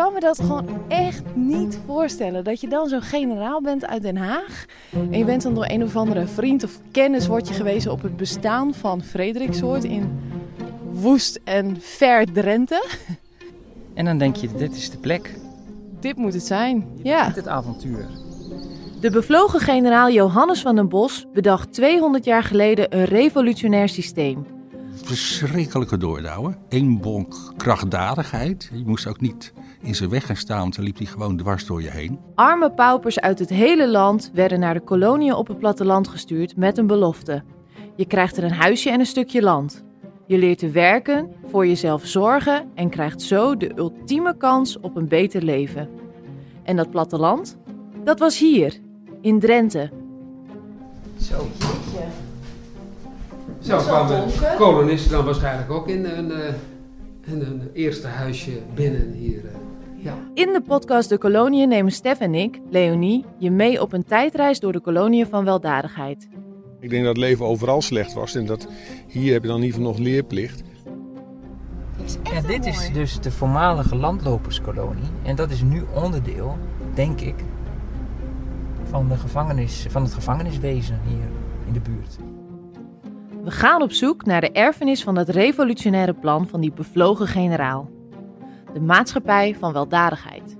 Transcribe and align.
Ik 0.00 0.06
kan 0.06 0.14
me 0.14 0.20
dat 0.20 0.40
gewoon 0.40 0.66
echt 0.88 1.22
niet 1.34 1.78
voorstellen. 1.86 2.44
Dat 2.44 2.60
je 2.60 2.68
dan 2.68 2.88
zo'n 2.88 3.02
generaal 3.02 3.62
bent 3.62 3.86
uit 3.86 4.02
Den 4.02 4.16
Haag. 4.16 4.64
En 4.92 5.18
je 5.18 5.24
bent 5.24 5.42
dan 5.42 5.54
door 5.54 5.64
een 5.68 5.82
of 5.82 5.96
andere 5.96 6.26
vriend 6.26 6.64
of 6.64 6.80
kennis 6.90 7.26
wordt 7.26 7.48
je 7.48 7.54
gewezen 7.54 7.92
op 7.92 8.02
het 8.02 8.16
bestaan 8.16 8.74
van 8.74 9.02
Frederiksoord 9.02 9.84
in 9.84 10.20
woest 10.92 11.40
en 11.44 11.76
ver 11.80 12.32
Drenthe. 12.32 12.84
En 13.94 14.04
dan 14.04 14.18
denk 14.18 14.36
je, 14.36 14.48
dit 14.56 14.76
is 14.76 14.90
de 14.90 14.98
plek. 14.98 15.34
Dit 16.00 16.16
moet 16.16 16.34
het 16.34 16.46
zijn. 16.46 16.86
Ja. 17.02 17.26
Dit 17.26 17.36
het 17.36 17.48
avontuur. 17.48 18.06
De 19.00 19.10
bevlogen 19.10 19.60
generaal 19.60 20.10
Johannes 20.10 20.60
van 20.60 20.76
den 20.76 20.88
Bos 20.88 21.26
bedacht 21.32 21.72
200 21.72 22.24
jaar 22.24 22.42
geleden 22.44 22.96
een 22.96 23.04
revolutionair 23.04 23.88
systeem. 23.88 24.59
Verschrikkelijke 25.16 25.96
doordouwen. 25.96 26.56
Eén 26.68 27.00
bonk 27.00 27.34
krachtdadigheid. 27.56 28.70
Je 28.72 28.82
moest 28.86 29.06
ook 29.06 29.20
niet 29.20 29.52
in 29.82 29.94
zijn 29.94 30.10
weg 30.10 30.26
gaan 30.26 30.36
staan, 30.36 30.60
want 30.60 30.74
dan 30.74 30.84
liep 30.84 30.96
hij 30.96 31.06
gewoon 31.06 31.36
dwars 31.36 31.66
door 31.66 31.82
je 31.82 31.90
heen. 31.90 32.18
Arme 32.34 32.70
paupers 32.70 33.20
uit 33.20 33.38
het 33.38 33.48
hele 33.48 33.88
land 33.88 34.30
werden 34.34 34.60
naar 34.60 34.74
de 34.74 34.80
koloniën 34.80 35.34
op 35.34 35.48
het 35.48 35.58
platteland 35.58 36.08
gestuurd 36.08 36.56
met 36.56 36.78
een 36.78 36.86
belofte. 36.86 37.42
Je 37.96 38.06
krijgt 38.06 38.36
er 38.36 38.44
een 38.44 38.52
huisje 38.52 38.90
en 38.90 39.00
een 39.00 39.06
stukje 39.06 39.42
land. 39.42 39.84
Je 40.26 40.38
leert 40.38 40.58
te 40.58 40.70
werken, 40.70 41.32
voor 41.46 41.66
jezelf 41.66 42.06
zorgen 42.06 42.70
en 42.74 42.90
krijgt 42.90 43.22
zo 43.22 43.56
de 43.56 43.72
ultieme 43.76 44.36
kans 44.36 44.80
op 44.80 44.96
een 44.96 45.08
beter 45.08 45.42
leven. 45.42 45.88
En 46.62 46.76
dat 46.76 46.90
platteland? 46.90 47.58
Dat 48.04 48.18
was 48.18 48.38
hier, 48.38 48.80
in 49.20 49.38
Drenthe. 49.40 49.90
Zo. 51.20 51.46
Zo 53.70 53.76
kwamen 53.76 54.24
kolonisten 54.58 55.10
dan 55.10 55.24
waarschijnlijk 55.24 55.70
ook 55.70 55.88
in 55.88 56.04
een, 56.04 56.30
uh, 56.30 56.38
in 57.26 57.40
een 57.40 57.70
eerste 57.72 58.06
huisje 58.06 58.50
binnen 58.74 59.12
hier. 59.12 59.44
Uh, 59.44 59.50
ja. 59.96 60.14
In 60.34 60.52
de 60.52 60.60
podcast 60.66 61.08
De 61.08 61.18
Koloniën 61.18 61.68
nemen 61.68 61.92
Stef 61.92 62.20
en 62.20 62.34
ik, 62.34 62.60
Leonie, 62.70 63.24
je 63.38 63.50
mee 63.50 63.82
op 63.82 63.92
een 63.92 64.04
tijdreis 64.04 64.60
door 64.60 64.72
de 64.72 64.80
koloniën 64.80 65.26
van 65.26 65.44
weldadigheid. 65.44 66.28
Ik 66.80 66.90
denk 66.90 67.04
dat 67.04 67.16
het 67.16 67.24
leven 67.24 67.46
overal 67.46 67.82
slecht 67.82 68.12
was 68.12 68.34
en 68.34 68.46
dat 68.46 68.68
hier 69.06 69.32
heb 69.32 69.42
je 69.42 69.48
dan 69.48 69.56
in 69.56 69.64
ieder 69.64 69.78
geval 69.78 69.92
nog 69.92 70.02
leerplicht. 70.02 70.62
Ja, 72.22 72.40
dit 72.40 72.66
is 72.66 72.90
dus 72.92 73.20
de 73.20 73.30
voormalige 73.30 73.96
landloperskolonie 73.96 75.08
en 75.22 75.36
dat 75.36 75.50
is 75.50 75.62
nu 75.62 75.82
onderdeel, 75.94 76.58
denk 76.94 77.20
ik, 77.20 77.34
van, 78.84 79.08
de 79.08 79.16
gevangenis, 79.16 79.86
van 79.88 80.02
het 80.02 80.14
gevangeniswezen 80.14 81.00
hier 81.06 81.28
in 81.66 81.72
de 81.72 81.80
buurt. 81.80 82.18
We 83.44 83.50
gaan 83.50 83.82
op 83.82 83.92
zoek 83.92 84.24
naar 84.24 84.40
de 84.40 84.50
erfenis 84.52 85.02
van 85.02 85.16
het 85.16 85.28
revolutionaire 85.28 86.14
plan 86.14 86.48
van 86.48 86.60
die 86.60 86.72
bevlogen 86.72 87.26
generaal. 87.26 87.90
De 88.72 88.80
maatschappij 88.80 89.56
van 89.58 89.72
weldadigheid. 89.72 90.56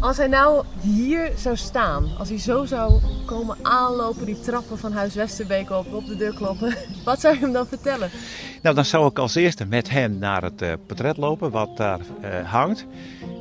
Als 0.00 0.16
hij 0.16 0.26
nou 0.26 0.64
hier 0.80 1.30
zou 1.36 1.56
staan, 1.56 2.04
als 2.18 2.28
hij 2.28 2.38
zo 2.38 2.64
zou 2.64 3.00
komen 3.26 3.56
aanlopen, 3.62 4.26
die 4.26 4.40
trappen 4.40 4.78
van 4.78 4.92
Huis 4.92 5.14
Westerbeek 5.14 5.70
op, 5.70 5.92
op 5.92 6.06
de 6.06 6.16
deur 6.16 6.34
kloppen, 6.34 6.74
wat 7.04 7.20
zou 7.20 7.34
je 7.34 7.40
hem 7.40 7.52
dan 7.52 7.66
vertellen? 7.66 8.10
Nou, 8.62 8.74
dan 8.74 8.84
zou 8.84 9.06
ik 9.06 9.18
als 9.18 9.34
eerste 9.34 9.64
met 9.64 9.90
hem 9.90 10.18
naar 10.18 10.42
het 10.42 10.62
uh, 10.62 10.72
portret 10.86 11.16
lopen 11.16 11.50
wat 11.50 11.76
daar 11.76 12.00
uh, 12.00 12.50
hangt. 12.50 12.86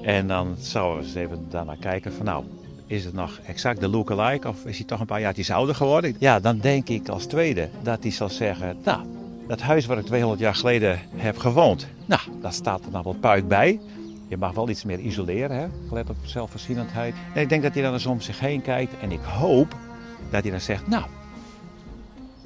En 0.02 0.28
dan 0.28 0.56
zouden 0.60 1.00
we 1.00 1.06
eens 1.06 1.16
even 1.16 1.46
daarna 1.50 1.76
kijken 1.80 2.14
van 2.14 2.26
nou, 2.26 2.44
is 2.92 3.06
het 3.06 3.14
nog 3.14 3.40
exact 3.46 3.80
de 3.80 3.88
lookalike 3.88 4.48
of 4.48 4.66
is 4.66 4.78
hij 4.78 4.86
toch 4.86 5.00
een 5.00 5.06
paar 5.06 5.20
jaar 5.20 5.36
ouder 5.52 5.76
geworden? 5.76 6.16
Ja, 6.20 6.40
dan 6.40 6.60
denk 6.60 6.90
ik 6.90 7.10
als 7.10 7.26
tweede 7.26 7.70
dat 7.82 8.04
hij 8.04 8.12
zal 8.12 8.30
zeggen, 8.30 8.78
nou, 8.84 9.06
dat 9.48 9.62
huis 9.62 9.86
waar 9.86 9.98
ik 9.98 10.06
200 10.06 10.42
jaar 10.42 10.56
geleden 10.56 11.00
heb 11.16 11.38
gewoond, 11.38 11.88
nou, 12.06 12.22
daar 12.42 12.54
staat 12.54 12.86
er 12.86 12.92
nog 12.92 13.04
wat 13.04 13.20
puik 13.20 13.48
bij. 13.48 13.80
Je 14.28 14.38
mag 14.38 14.54
wel 14.54 14.70
iets 14.70 14.84
meer 14.84 15.00
isoleren, 15.00 15.58
hè? 15.58 15.68
gelet 15.88 16.10
op 16.10 16.16
zelfvoorzienendheid. 16.24 17.16
En 17.34 17.42
ik 17.42 17.50
denk 17.50 17.64
dat 17.64 17.74
hij 17.74 17.84
dan 17.84 17.94
eens 17.94 18.06
om 18.06 18.22
zich 18.22 18.40
heen 18.40 18.62
kijkt 18.62 18.94
en 19.02 19.12
ik 19.12 19.22
hoop 19.22 19.76
dat 20.30 20.42
hij 20.42 20.52
dan 20.52 20.62
zegt, 20.62 20.88
nou, 20.88 21.04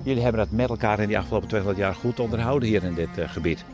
jullie 0.03 0.23
hebben 0.23 0.41
het 0.41 0.51
met 0.51 0.69
elkaar 0.69 1.00
in 1.00 1.07
die 1.07 1.17
afgelopen 1.17 1.47
200 1.47 1.81
jaar 1.81 1.95
goed 1.95 2.19
onderhouden 2.19 2.69
hier 2.69 2.83
in 2.83 2.94
dit 2.94 3.17
uh, 3.17 3.29
gebied. 3.29 3.66